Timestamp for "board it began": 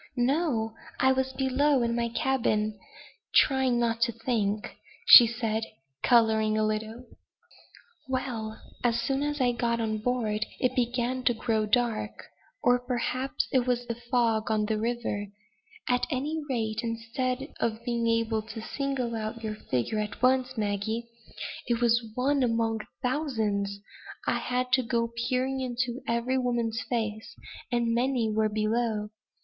9.99-11.21